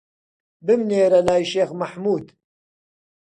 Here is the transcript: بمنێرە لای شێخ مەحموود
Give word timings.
بمنێرە 0.65 1.19
لای 1.27 1.43
شێخ 1.51 1.69
مەحموود 1.81 2.25